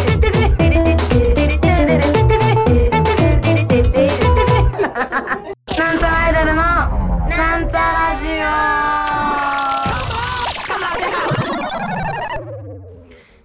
[5.79, 8.26] なんちゃらアイドルのなんちゃラジ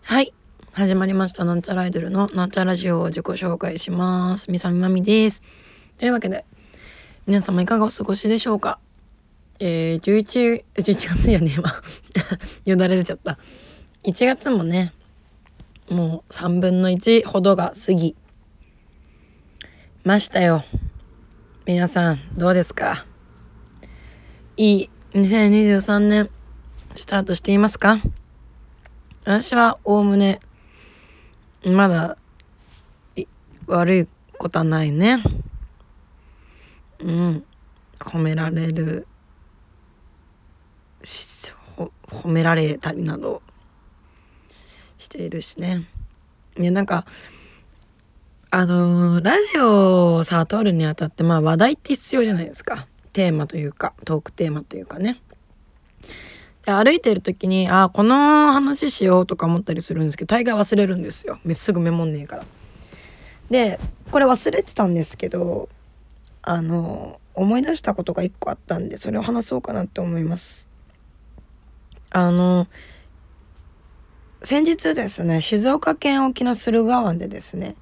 [0.02, 0.34] はい。
[0.72, 1.46] 始まりました。
[1.46, 4.50] なんちゃらアイドルのなんちゃラジオを自己紹介します。
[4.50, 5.44] みさみまみです。
[6.00, 6.46] というわけで、
[7.28, 8.80] 皆様いかがお過ごしでしょうか？
[9.60, 11.82] えー、11、11月やねえわ。
[12.66, 13.38] よだれ出ちゃった。
[14.04, 14.94] 1月もね、
[15.90, 18.16] もう3分の1ほどが過ぎ
[20.04, 20.64] ましたよ。
[21.66, 23.06] 皆さん、どうですか？
[24.58, 26.30] いい2023年、
[26.96, 28.02] スタートしていますか？
[29.26, 30.42] 私はおおむね
[31.64, 32.18] まだ
[33.68, 35.24] 悪いことはないね
[37.00, 37.46] うん
[38.00, 39.08] 褒められる
[41.02, 41.90] しほ
[42.24, 43.42] 褒められたりなど
[44.98, 45.88] しているしね
[46.58, 47.06] いやなんか
[48.52, 55.22] あのーラジオをさ通るにあたってまあ話題って必要じゃないですかテーマというかトークテーマというかね
[56.66, 62.46] で歩いてる時にあこの話しようとか思ったりするんですけど大概忘れるんですよめすぐメモんねえから。
[63.50, 63.80] で
[64.12, 65.70] これ忘れてたんですけど
[66.42, 70.68] あの思い出したことが一個あったんでそれを話そうかなって思います。
[72.14, 72.68] あの
[74.44, 77.76] 先日ですね静岡県沖の駿河湾でですね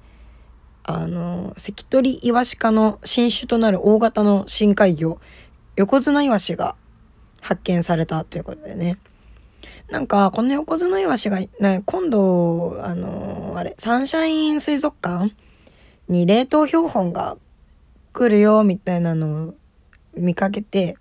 [0.84, 5.18] あの関取イワシ科の新種となる大型の深海魚
[5.76, 6.76] 横綱イワシが
[7.42, 8.98] 発見されたということでね。
[9.90, 15.34] なんかこの横綱イワシがね今度あのあれサンシャイン水族館
[16.08, 17.36] に冷凍標本が
[18.14, 19.54] 来るよみたいなのを
[20.14, 20.96] 見かけて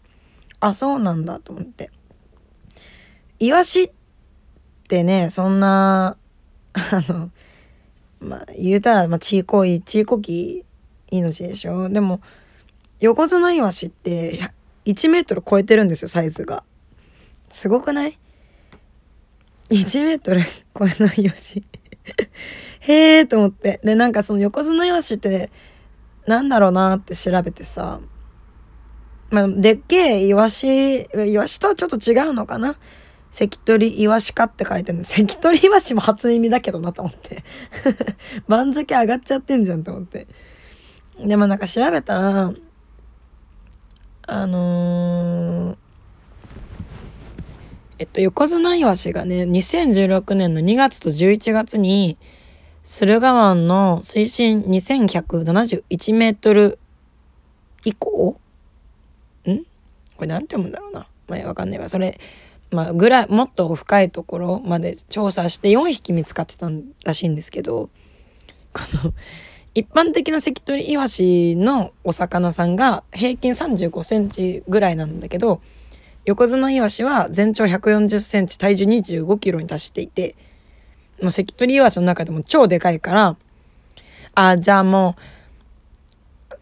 [0.60, 1.92] あそうなんだと思って。
[3.42, 3.92] イワシっ
[4.88, 6.16] てねそんな
[6.74, 7.32] あの
[8.20, 10.64] まあ言うたらまあちいこいちいこき
[11.10, 11.90] 命でしょ。
[11.90, 12.22] でも
[13.00, 14.52] 横綱イワシって
[14.86, 16.64] 1メートル超えてるんですよサイズが。
[17.50, 18.20] すごくない
[19.72, 20.42] ？1メートル
[20.78, 21.64] 超えないイワシ。
[22.82, 23.80] へえと思って。
[23.84, 25.50] でなんかその横綱イワシって
[26.28, 28.02] なんだろうなって調べてさ。
[29.32, 32.78] まあでっけえイワシイワシとはちょっと違うのかな？
[33.32, 35.00] 関取イワシかって書いてる。
[35.00, 37.44] の関取イワシも初耳だけどなと思って。
[38.48, 40.28] 番付上がっちゃってんじゃんと思って。
[41.20, 42.54] でもなんか調べたら
[44.24, 45.78] あのー
[48.00, 52.18] えっと横綱イワシがね2016年の2月と11月に
[52.84, 56.80] 駿河湾の水深2171メートル
[57.86, 58.40] 以降？
[59.48, 59.58] ん？
[60.16, 61.08] これなんて読むんだろうな。
[61.28, 61.90] まあわかんないわ。
[61.90, 62.20] それ
[62.72, 66.70] まあぐらいもっと深いところまで調査して4匹見つかってた
[67.04, 67.90] らしいんですけど
[68.74, 69.14] この
[69.76, 75.62] 一般的な関取イワシのお魚さんが平均35センチぐらいなんだけど
[76.26, 80.36] 横綱イワシは全長140センチ体重25キロに達していて
[81.22, 83.38] もう関取イワシの中でも超でかいから
[84.34, 85.16] あじゃあも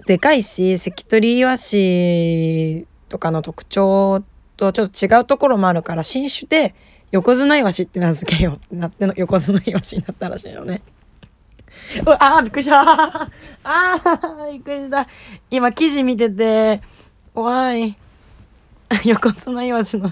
[0.01, 6.75] うでかいし関取イワシとかの特徴ってとちょっと違うところもあるから新種で
[7.11, 10.81] 横綱イワシって名付けようってなっての横綱イワシになったらしいのね。
[12.05, 12.81] うわあびっくりした。
[12.83, 15.07] あーびっくりした。
[15.49, 16.81] 今記事見てて
[17.33, 17.97] 怖い。
[19.05, 20.11] 横綱イワシの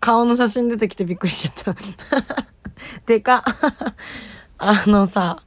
[0.00, 1.82] 顔の写真出てきてびっくりしちゃった。
[3.06, 3.44] でか
[4.56, 5.42] あのさ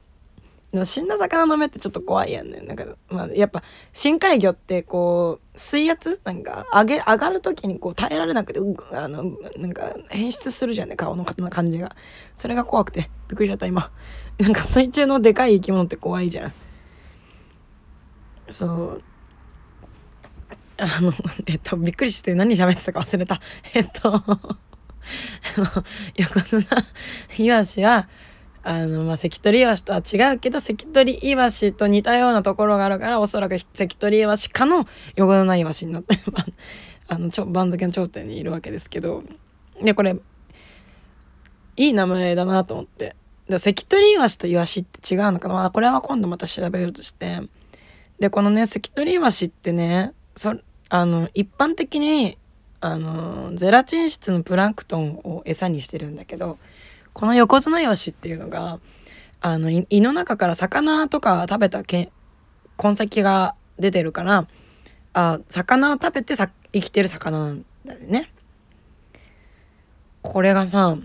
[0.84, 2.60] 死んだ魚の目ってちょっと怖いやんね。
[2.60, 6.20] なんか、まあ、やっぱ深海魚ってこう水圧？
[6.24, 10.96] なんか上げ上がる時にこう耐えられなくてうあのなんか変質するじゃんね。
[10.96, 11.94] 顔の感じが。
[12.34, 13.10] それが怖くて。
[13.28, 13.90] びっくりしちゃった今。
[14.38, 16.52] なんか水中のでかい生き物って怖いじゃん。
[18.50, 19.02] そう。
[20.78, 21.12] あの
[21.46, 23.40] えっとびっくりして何喋ってたか忘れた。
[23.74, 24.22] えっと
[26.16, 26.64] 横綱
[27.38, 28.08] イワシは
[28.68, 36.18] あの、まあ、関取イワシとは違うけど関取イワシと似たようなところがあるからおそらく関取イワシかの横綱イワシになって
[37.06, 39.22] あのちょ番付の頂点にいるわけですけど。
[39.80, 40.16] でこれ
[41.76, 43.14] いい名前だなと思って。
[43.48, 47.42] で関取イワシとイワシって違うのかな、まあ、これは今度また調べるとして。
[48.18, 50.54] でこのね関取イワシってねそ
[50.88, 52.38] あの一般的に
[52.80, 56.58] あのゼラチン質のプランクトンを餌にしてるんだけど
[57.16, 58.78] この横綱イワシっていうのが
[59.40, 62.12] あの胃の中から魚とか食べたけ
[62.76, 64.46] 痕跡が出てるから
[65.14, 68.30] あ魚を食べてさ生きてる魚なんだよね。
[70.20, 70.98] これがさ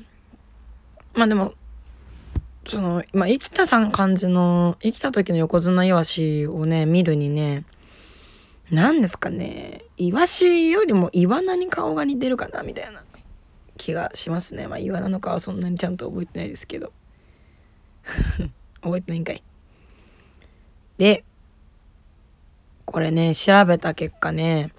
[1.14, 1.54] まあでも
[2.68, 7.64] そのまあ生きたさん感じの生きた時の横綱イワシをね見るにね
[8.70, 13.02] 何ですかねイワシよりもイワナに顔が似てるかなみたいな
[13.82, 14.68] 気がしますね。
[14.68, 16.94] まあイワナの顔はそんなにちゃんと覚えてないですけど。
[18.82, 19.44] 覚えてないんかい。
[21.00, 21.24] で
[22.86, 24.72] これね調べた結果ね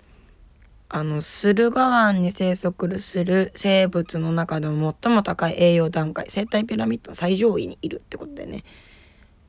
[0.88, 8.62] あの駿河湾に生息する生物の中でも最も高い栄養段階生態ピラミッドの最上位にいるってことでね。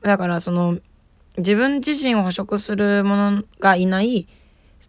[0.02, 0.80] だからその
[1.36, 4.26] 自分自身を捕食するものがいない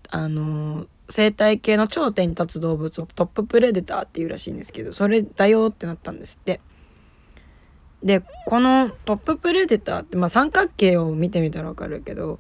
[0.10, 6.62] あの生態系の頂点に立つ動物をトッププレデターっていうらしいんですけどそれだよってなったんですって。
[8.04, 12.40] でこのトッププレデターってまあ三角形を見てみたら分かるけど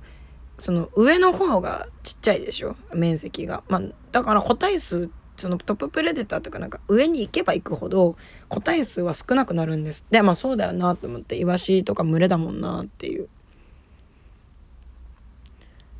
[0.59, 2.75] その上の方がちっちゃいでしょ？
[2.93, 3.63] 面積が。
[3.67, 3.81] まあ、
[4.11, 8.15] だから個体数そのトッププレデターとかなんか上に行けば行くほど
[8.47, 13.27] 個体数は少なくなるんですでまあそうだよなと思ってイワシとか群れだもんなっていう。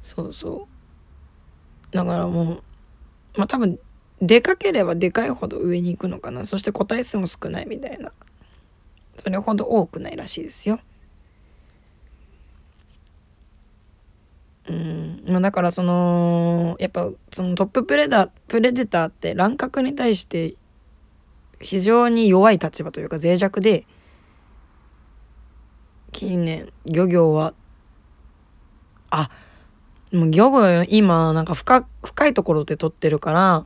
[0.02, 0.75] そうそう。
[1.96, 2.64] だからもう
[3.38, 3.80] まあ多分
[4.22, 6.46] でかければでかいほど上に行くのかな。
[6.46, 8.12] そして個体数も少ないみたいな。
[9.18, 10.80] それほど多くないらしいですよ。
[14.68, 15.24] うん。
[15.28, 20.56] まあ、だからそのやっぱそのトッププレダプレデターって乱獲に対して
[21.60, 23.86] 非常に弱い立場というか脆弱で
[26.12, 27.54] 近年漁業は
[29.10, 29.30] あ
[30.16, 33.66] もう漁業今なんか深深いところで取ってるから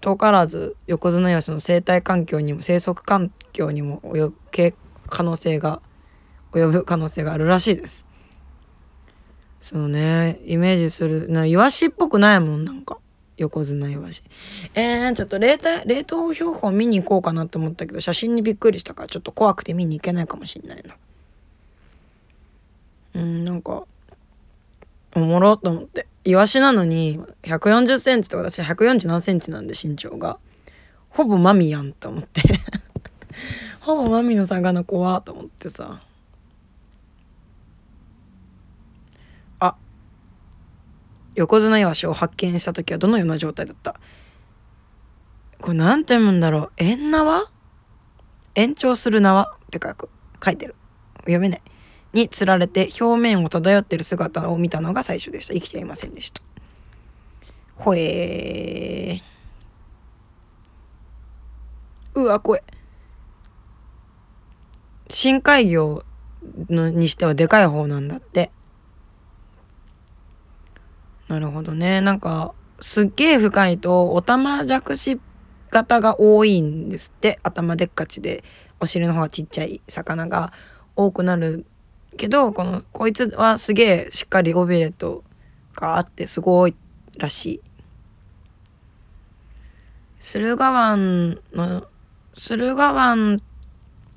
[0.00, 4.74] 遠からず横綱イワシの生態環境にも生息環境にも及ぶ
[5.08, 5.82] 可能性が
[6.52, 8.06] 及ぶ可能性があるらしいです。
[9.60, 12.98] そうねイメージするなイワシっぽくないもんなんか。
[13.36, 14.22] 横綱イワシ。
[14.74, 20.94] えー、ちょっと冷凍冷凍標本見に行こうかなと思ったけど写真にびっくりしたからちょっと怖くて見に行けないかもしんないな。
[23.14, 23.86] うんなんか
[25.14, 26.06] おもろと思って。
[26.24, 30.38] イワシなのに1 4 0センチとか私147何センチなんで身長が。
[31.08, 32.42] ほぼマミやんと思って。
[33.80, 36.00] ほぼマミの魚怖と思ってさ。
[39.60, 39.76] あ。
[41.34, 43.98] 横綱イワシを発見した時はどのような状態だった？
[45.60, 46.72] これ何て読むんだろう。
[46.76, 47.50] 縁縄？
[48.54, 49.52] 延長する縄？
[49.66, 50.10] って書く。
[50.44, 50.74] 書いてる。
[51.20, 51.62] 読めない。
[52.12, 55.54] につられて表面を漂ってる姿を見たのが最初でした。
[55.54, 56.42] 生きていませんでした。
[57.76, 59.20] ほえ
[62.14, 62.62] うわ怖え
[65.08, 66.04] 深海魚
[66.68, 68.50] のにしてはでかい方なんだって。
[71.28, 72.00] なるほどね。
[72.00, 75.20] なんかすっげえ深いとオタマジャクシ
[75.70, 77.38] 型が多いんですって。
[77.42, 78.44] 頭でっかちで。
[78.80, 80.52] お尻の方がちっちゃい魚が
[80.96, 81.66] 多くなる
[82.16, 85.24] けどこのこいつはすげえしっかりオビレット
[85.74, 86.74] があってすごい
[87.18, 87.60] らしい。
[90.18, 91.86] 駿河湾の
[92.34, 93.38] 駿河湾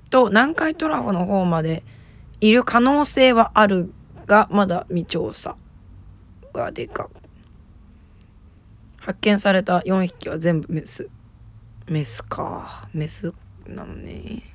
[0.09, 1.83] と南海トラフの方まで
[2.41, 3.93] いる可能性はある
[4.25, 5.55] がまだ未調査。
[6.53, 7.09] がでか。
[8.99, 11.09] 発見された4匹は全部メス。
[11.87, 12.87] メスか。
[12.93, 13.33] メス
[13.67, 14.52] なのね。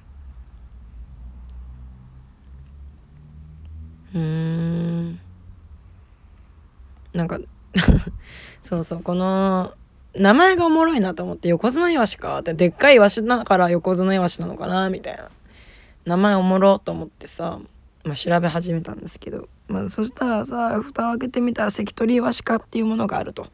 [4.15, 5.21] うん。
[7.13, 7.39] なんか
[8.63, 9.75] そうそうこの
[10.15, 15.31] 名前がおもろいなと思って横綱イワシかってでっかいイワシだから横綱イワシなのかなみたいな。
[16.05, 17.61] 名前おもろと思ってさ、
[18.05, 23.47] まあ、調べ始めたんですけどまあ、そしたらさ蓋を開けてみたら関取イワシ科っていうものがあると。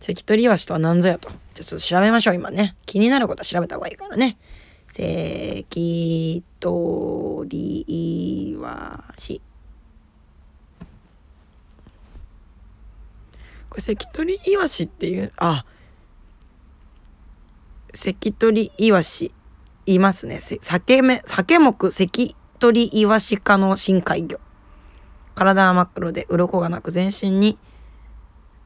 [0.00, 1.28] 関取イワシとは何ぞやと。
[1.28, 2.76] じゃあちょっと調べましょう今ね。
[2.86, 4.38] 気になることは調べた方がいいからね。
[4.88, 9.42] 関取イワシ。
[13.76, 15.66] これ関取イワシっていうあ
[17.92, 19.32] 関取イワシ
[19.84, 20.40] いますね。
[20.40, 24.40] 酒目酒目関取イワシ科の深海魚。
[25.34, 27.58] 体は真っ黒で鱗がなく全身に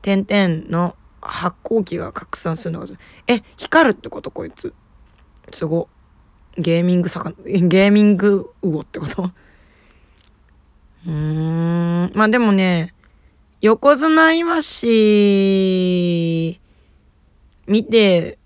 [0.01, 2.87] 点々の発光器が拡散するのが
[3.27, 4.73] え光るってことこいつ。
[5.53, 5.89] すご
[6.57, 9.25] ゲーミング魚ゲーミング魚ってこと？
[9.25, 12.13] うーん。
[12.15, 12.95] まあでもね
[13.61, 16.59] 横綱イワシ
[17.67, 18.39] 見て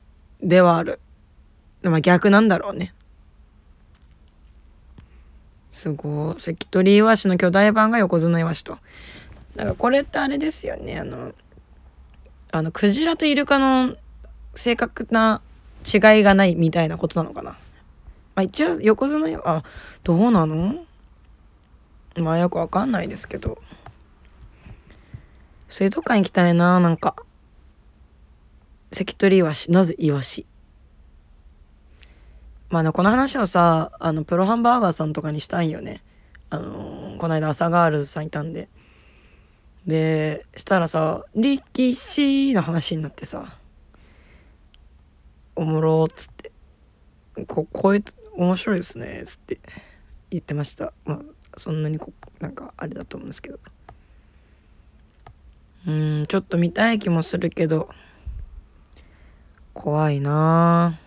[0.43, 0.99] ではある。
[1.83, 2.93] でも逆なんだろうね。
[5.71, 6.35] すごい。
[6.41, 8.79] 関取イワシの巨大版が横綱イワシと。
[9.55, 10.99] だかこれってあれですよね。
[10.99, 11.33] あの
[12.51, 13.95] あのクジラとイルカの
[14.57, 15.43] 正確な
[15.85, 17.51] 違いがないみたいなことなのかな。
[17.51, 17.59] ま
[18.41, 19.63] あ一応横綱、あ、
[20.03, 20.85] どうなの？
[22.17, 23.59] まあよくわかんないですけど。
[25.75, 27.17] 水族館行きたいな、なんか。
[28.93, 30.47] 関取イワシ、なぜイワシ
[32.71, 36.05] まあね、この話をさ、あの、プロハンバーガーさんとかにしたいよね。
[36.51, 38.69] あのーこの間朝ガールズさんいたんで。
[39.85, 43.59] で、したらさ、力士の話になってさ、
[45.57, 46.53] おもろっつって、
[47.49, 48.05] こ、こういう、
[48.37, 49.59] 面白いですね、っつって
[50.31, 50.93] 言ってました。
[51.05, 51.19] まあ、
[51.57, 53.59] そんなにこ、なんかあれだと思うんですけど。
[55.87, 57.91] うん、ちょっと見たい気もするけど、
[59.75, 60.99] 怖いな。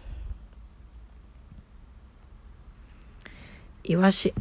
[3.84, 4.34] イワシ。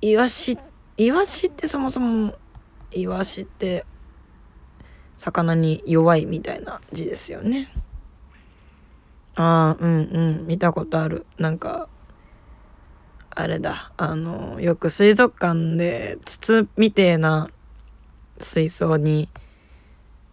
[0.00, 0.58] イワシ。
[0.96, 2.34] イワシってそもそも
[2.90, 3.86] イワシって
[5.16, 7.72] 魚に弱いみたいな字ですよね。
[9.36, 11.24] ああうんうん見たことある。
[11.38, 11.88] なんか
[13.30, 13.92] あれだ。
[13.96, 17.48] あのよく水族館で筒みてえな
[18.40, 19.28] 水槽に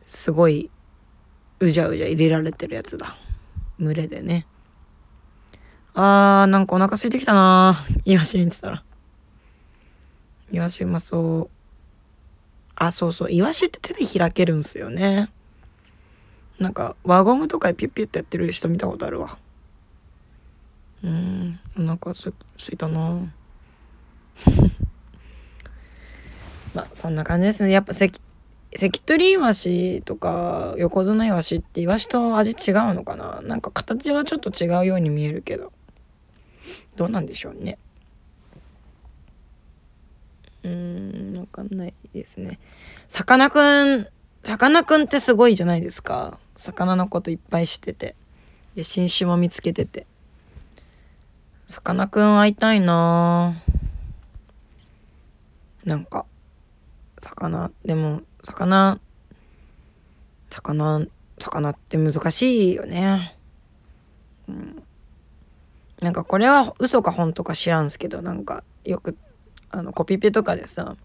[0.08, 0.72] すごい
[1.60, 3.18] うじゃうじゃ入れられてるやつだ。
[3.78, 4.48] 群れでね。
[5.94, 7.86] あーなんかお腹空いてきたな。
[8.06, 8.84] イワシ見てたら。
[10.50, 11.50] イワシうまそう。
[12.76, 13.32] あそうそう。
[13.32, 15.30] イワシって手で開けるんすよね。
[16.58, 19.38] なんか輪ゴムとかでピュッピュッてやってる人見たことあるわ。
[21.04, 21.60] うん。
[21.78, 23.30] お腹すすいたな。
[26.74, 27.72] まあそんな感じですね。
[27.72, 28.22] やっぱ関
[28.76, 33.42] 関取イワシとか横綱イワシってイワシと味違うのかな？
[33.42, 35.72] なんか形はちょっと違うように見えるけど。
[36.96, 37.78] どうなんでしょうね。
[40.64, 42.60] うーんわかんないですね。
[43.08, 44.08] さかなクン
[44.44, 46.38] さかなクンってすごいじゃないですか。
[46.56, 48.16] 魚のこといっぱい知ってて。
[48.76, 50.06] で新種も見つけてて。
[51.66, 53.56] さかなクン会いたいな
[55.86, 56.26] なんか。
[57.20, 59.00] 魚でも魚
[60.50, 61.08] 魚
[61.40, 63.38] 魚って難しいよね。
[64.48, 64.84] うん。
[66.02, 69.18] なんかこれは嘘か本とか知らんすけどなんかよく
[69.70, 70.96] あのコピペとかでさ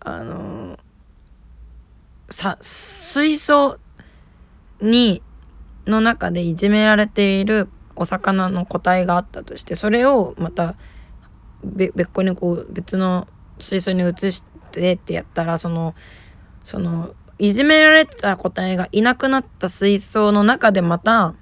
[0.00, 0.78] あの
[2.30, 3.78] さ水槽
[4.80, 5.22] に
[5.86, 10.76] の中でいじめられているお魚の個体があったとしてそれをまた
[11.62, 15.94] 別個にこう別の水槽に移してってやったらその
[16.64, 21.34] そのいじめられた個体がいなくなった水槽の中でまた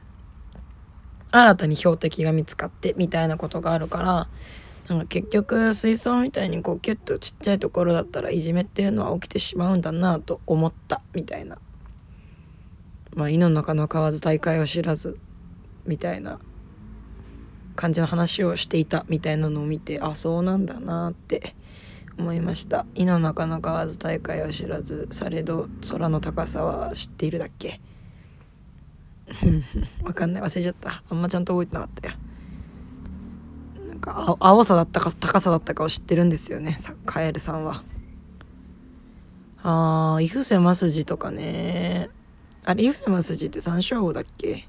[1.31, 4.29] 新たに標的が見つかってみたいなことがあるから
[4.89, 11.59] なんか結局水槽みたいにこうキュッとちっちゃいところだったらいじめっていうのは起きてしまうんだなと思ったみたいな。
[13.15, 15.19] まあ井の中の蛙大会を知らず
[15.87, 16.39] みたいな
[17.75, 21.55] 感じの話をしていたみたいなのを見てあそうなんだなって
[22.19, 22.85] 思いました。
[22.95, 27.81] 井の中の蛙大会を知らずされど空の高さは知っているだっけ？
[30.03, 30.43] わかんない。
[30.43, 31.03] 忘れちゃった。
[31.09, 32.17] あんまちゃんと覚えてなかったよ。
[33.89, 36.77] なんか青青さだったか高さだったかを知ってるんですよね。
[36.79, 37.83] さカエルさんは。
[39.63, 42.11] あー伊布瀬マスジとかね。
[42.65, 44.68] あれ伊布瀬マスジって山椒魚だっけ？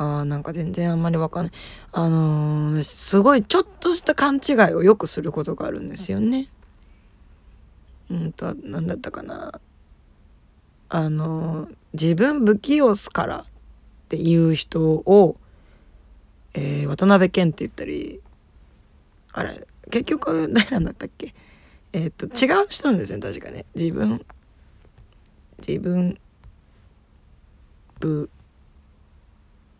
[0.00, 1.52] あーなんか全然あんまりわかんない。
[1.90, 6.48] あのー、すごいちょっとした勘違いをよくすることがあるんですよね。
[8.08, 9.60] うんと何だったかな。
[10.88, 13.44] あのー自分不器用すからっ
[14.08, 15.36] ていう人を、
[16.54, 18.20] えー渡辺謙って言ったり
[19.32, 21.34] あれ結局誰なんだったっけ？
[21.92, 23.64] えっと違う人なんですね確かね。
[23.74, 24.24] 自分
[25.66, 26.18] 自分
[28.00, 28.30] 不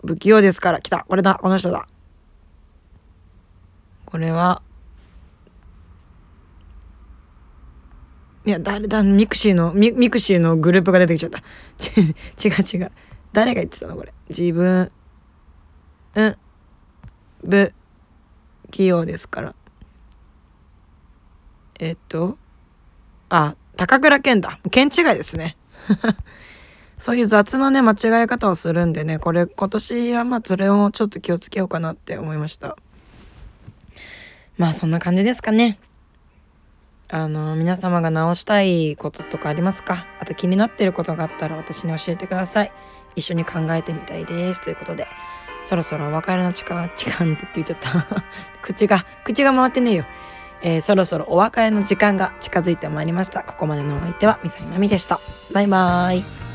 [0.05, 0.81] 不器用ですから。
[0.81, 1.05] 来た。
[1.09, 1.39] これだ。
[1.41, 1.89] この人だ。
[4.07, 4.63] これは。
[8.47, 11.41] いや誰だミクシーのミミクシーのグループが出てきちゃった。
[12.43, 12.93] 違う違う。
[13.35, 14.15] 誰が言ってたのこれ。
[14.31, 14.91] 自分
[16.15, 16.37] うん。
[17.43, 17.73] 不
[18.71, 19.55] 器用ですから。
[21.79, 22.39] えっと。
[23.29, 24.59] あ高倉健だ。
[24.71, 25.59] 健違いですね。
[26.99, 32.77] そういう雑なね間違え方をするんでねこれ今年はまあそれをちょっと気をつけようかなって思いました。
[34.57, 35.79] まあそんな感じですかね。
[37.11, 40.07] あの皆様が直したいこととかありますか？
[40.21, 42.73] あと気になってることがあったら私に教えてください。
[43.17, 44.61] 一緒に考えてみたいです。
[44.61, 45.07] ということで
[45.65, 48.07] そろそろお別れの時間時間って言っちゃった。
[48.61, 50.05] 口が口が回ってねえよ。
[50.61, 53.45] えーそろそろお別れの時間が近づいてまいりました。
[53.45, 55.21] ここまでのお相手はみさいまみでした。
[55.53, 56.48] バイバーイ。